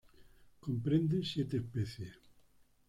Comprende 0.59 1.21
siete 1.23 1.57
especies. 1.57 2.17